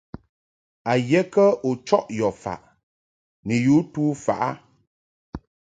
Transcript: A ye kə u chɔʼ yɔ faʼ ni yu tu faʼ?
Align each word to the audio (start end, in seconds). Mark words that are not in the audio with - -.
A 0.91 0.93
ye 1.09 1.21
kə 1.33 1.45
u 1.69 1.71
chɔʼ 1.87 2.05
yɔ 2.17 2.27
faʼ 2.41 2.61
ni 3.45 3.55
yu 3.65 3.75
tu 3.93 4.03
faʼ? 4.25 4.47